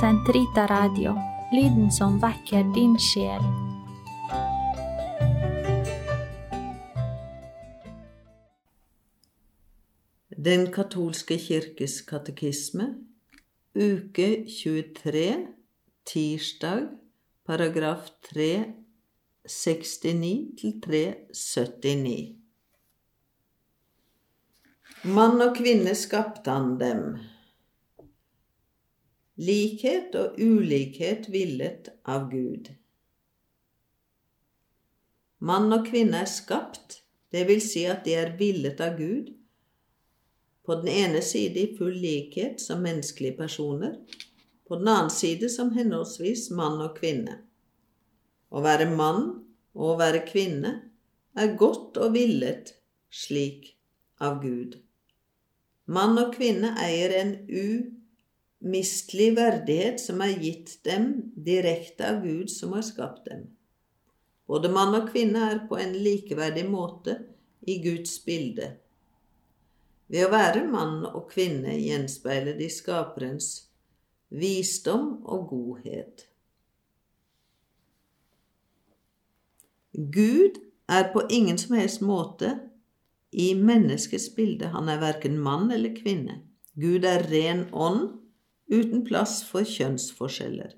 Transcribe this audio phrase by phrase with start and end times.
[0.00, 1.14] Sentrita Radio,
[1.52, 3.42] lyden som vekker din sjel.
[10.34, 12.88] Den katolske kirkes katekisme,
[13.78, 15.46] uke 23,
[16.10, 16.88] tirsdag,
[17.46, 22.34] paragraf 369 til 379.
[25.04, 27.33] Mann og kvinne skapte han dem.
[29.34, 32.68] Likhet og ulikhet villet av Gud.
[35.42, 37.00] Mann og kvinne er skapt,
[37.34, 39.32] det vil si at de er villet av Gud,
[40.62, 43.96] på den ene side i full likhet som menneskelige personer,
[44.68, 47.40] på den annen side som henholdsvis mann og kvinne.
[48.54, 49.26] Å være mann
[49.74, 50.76] og å være kvinne
[51.34, 52.70] er godt og villet
[53.10, 53.74] slik
[54.22, 54.78] av Gud.
[55.90, 57.36] Mann og kvinne eier en
[58.64, 63.46] umistelig verdighet som er gitt dem direkte av Gud som har skapt dem.
[64.48, 67.18] Både mann og kvinne er på en likeverdig måte
[67.68, 68.74] i Guds bilde.
[70.08, 73.50] Ved å være mann og kvinne gjenspeiler de skaperens
[74.34, 76.26] visdom og godhet.
[79.94, 80.58] Gud
[80.90, 82.56] er på ingen som helst måte
[83.30, 84.72] i menneskets bilde.
[84.74, 86.42] Han er verken mann eller kvinne.
[86.74, 88.23] Gud er ren ånd,
[88.72, 90.74] uten plass for kjønnsforskjeller.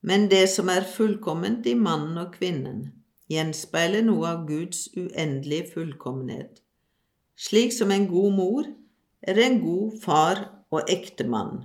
[0.00, 2.88] Men det som er fullkomment i mannen og kvinnen,
[3.30, 6.62] gjenspeiler noe av Guds uendelige fullkommenhet
[7.40, 8.68] slik som en god mor
[9.20, 10.40] er en god far
[10.74, 11.62] og ektemann.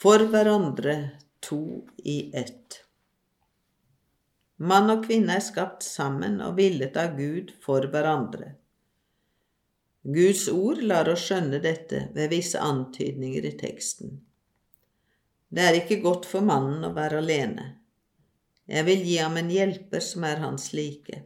[0.00, 0.96] For hverandre
[1.44, 1.60] to
[2.02, 2.80] i ett.
[4.60, 8.54] Mann og kvinne er skapt sammen og villet av Gud for hverandre.
[10.02, 14.14] Guds ord lar oss skjønne dette ved visse antydninger i teksten.
[15.50, 17.66] Det er ikke godt for mannen å være alene.
[18.70, 21.24] Jeg vil gi ham en hjelper som er hans like.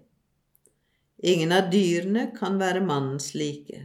[1.23, 3.85] Ingen av dyrene kan være mannens like.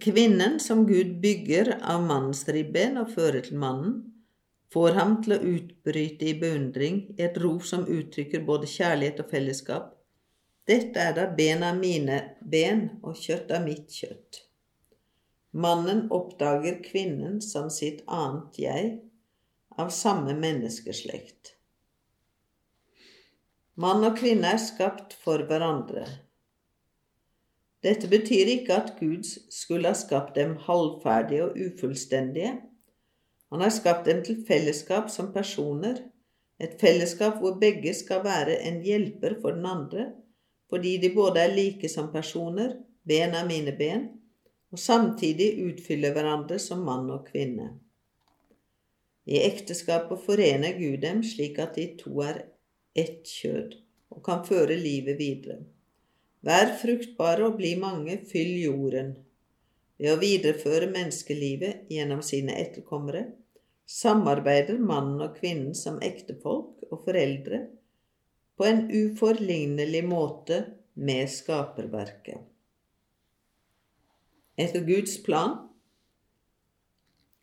[0.00, 4.02] Kvinnen som Gud bygger av mannens ribben og fører til mannen,
[4.74, 9.93] får ham til å utbryte i beundring et rop som uttrykker både kjærlighet og fellesskap.
[10.64, 14.40] Dette er da ben av mine ben og kjøtt av mitt kjøtt.
[15.52, 18.94] Mannen oppdager kvinnen som sitt annet jeg,
[19.76, 21.52] av samme menneskeslekt.
[23.74, 26.06] Mann og kvinne er skapt for hverandre.
[27.84, 32.54] Dette betyr ikke at Gud skulle ha skapt dem halvferdige og ufullstendige.
[33.52, 36.00] Han har skapt dem til fellesskap som personer,
[36.62, 40.12] et fellesskap hvor begge skal være en hjelper for den andre,
[40.70, 44.08] fordi de både er like som personer, ben er mine ben,
[44.72, 47.68] og samtidig utfyller hverandre som mann og kvinne.
[49.24, 52.42] I ekteskapet forener Gud dem slik at de to er
[52.94, 53.78] ett kjød
[54.14, 55.62] og kan føre livet videre.
[56.44, 59.14] Vær fruktbare og bli mange, fyll jorden.
[59.96, 63.24] Ved å videreføre menneskelivet gjennom sine etterkommere
[63.88, 67.66] samarbeider mannen og kvinnen som ektefolk og foreldre
[68.56, 72.42] på en uforlignelig måte med skaperverket.
[74.54, 75.56] Etter Guds plan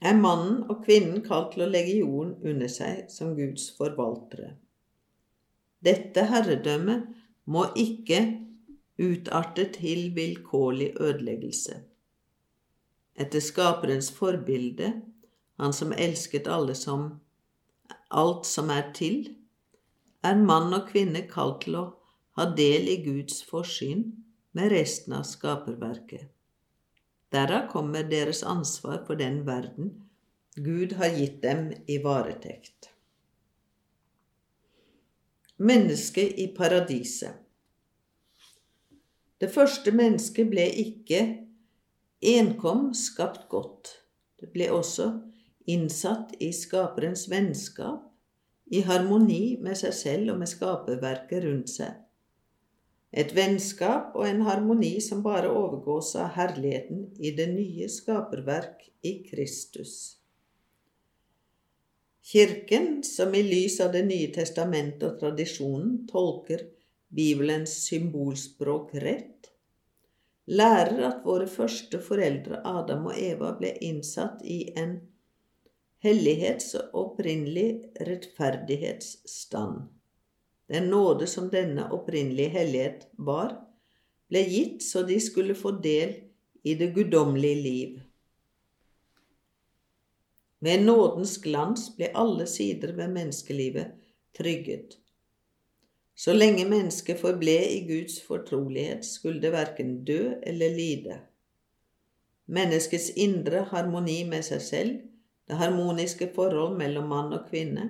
[0.01, 4.55] er mannen og kvinnen kalt til å legge jorden under seg som Guds forvaltere.
[5.83, 7.09] Dette herredømmet
[7.51, 8.21] må ikke
[9.01, 11.81] utarte til vilkårlig ødeleggelse.
[13.19, 14.93] Etter Skaperens forbilde,
[15.59, 17.19] han som elsket alle som
[18.09, 19.25] alt som er til,
[20.25, 21.85] er mann og kvinne kalt til å
[22.37, 24.05] ha del i Guds forsyn
[24.57, 26.29] med resten av skaperverket.
[27.31, 29.93] Derav kommer deres ansvar for den verden
[30.55, 32.89] Gud har gitt dem i varetekt.
[35.61, 37.37] Mennesket i paradiset.
[39.39, 41.21] Det første mennesket ble ikke
[42.33, 43.95] enkom skapt godt.
[44.41, 45.07] Det ble også
[45.71, 48.10] innsatt i skaperens vennskap,
[48.71, 51.97] i harmoni med seg selv og med skaperverket rundt seg.
[53.11, 59.17] Et vennskap og en harmoni som bare overgås av herligheten i det nye skaperverk i
[59.27, 59.95] Kristus.
[62.31, 66.63] Kirken, som i lys av Det nye testamentet og tradisjonen tolker
[67.11, 69.49] Bibelens symbolspråk rett,
[70.47, 74.95] lærer at våre første foreldre Adam og Eva ble innsatt i en
[76.03, 79.81] hellighets- og opprinnelig rettferdighetsstand.
[80.71, 83.57] Den nåde som denne opprinnelige hellighet var,
[84.31, 86.15] ble gitt så de skulle få del
[86.63, 87.99] i det guddommelige liv.
[90.61, 93.93] Ved nådens glans ble alle sider ved menneskelivet
[94.37, 94.97] trygget.
[96.15, 101.17] Så lenge mennesket forble i Guds fortrolighet, skulle det verken dø eller lide.
[102.45, 104.99] Menneskets indre harmoni med seg selv,
[105.47, 107.89] det harmoniske forhold mellom mann og kvinne,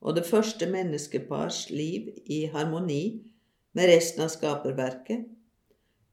[0.00, 3.02] og det første menneskepars liv i harmoni
[3.74, 5.26] med resten av skaperverket,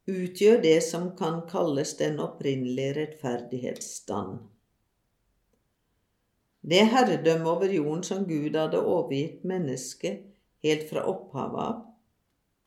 [0.09, 4.37] utgjør det som kan kalles den opprinnelige rettferdighetsstand.
[6.65, 10.23] Det herredømme over jorden som Gud hadde overgitt mennesket
[10.65, 11.83] helt fra opphavet av,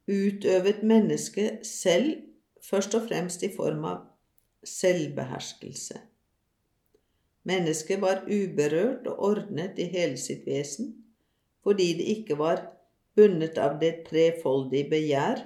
[0.08, 2.14] utøvet mennesket selv
[2.64, 4.04] først og fremst i form av
[4.66, 5.98] selvbeherskelse.
[7.48, 10.94] Mennesket var uberørt og ordnet i hele sitt vesen
[11.66, 12.60] fordi det ikke var
[13.18, 15.42] bundet av det trefoldige begjær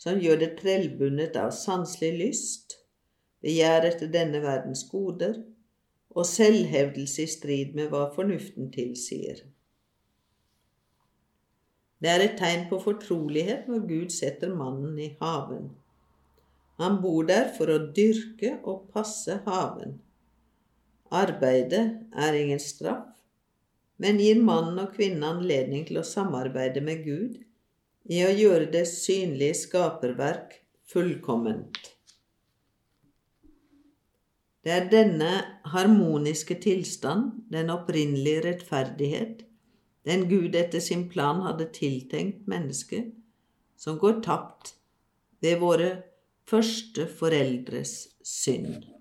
[0.00, 2.76] som gjør det trellbundet av sanselig lyst,
[3.44, 5.38] begjær etter denne verdens goder
[6.14, 9.40] og selvhevdelse i strid med hva fornuften tilsier.
[12.04, 15.70] Det er et tegn på fortrolighet når Gud setter mannen i haven.
[16.82, 19.96] Han bor der for å dyrke og passe haven.
[21.12, 21.84] Arbeidet
[22.16, 23.10] er ingen straff,
[24.00, 27.40] men gir mannen og kvinnen anledning til å samarbeide med Gud
[28.10, 30.58] i å gjøre det synlige skaperverk
[30.90, 31.78] fullkomment.
[34.64, 35.30] Det er denne
[35.68, 39.42] harmoniske tilstand, den opprinnelige rettferdighet,
[40.08, 43.12] den Gud etter sin plan hadde tiltenkt mennesket,
[43.76, 44.74] som går tapt
[45.44, 45.90] ved våre
[46.48, 48.93] første foreldres synd.